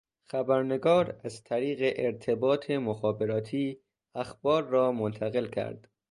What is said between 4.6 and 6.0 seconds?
را منتقل کرد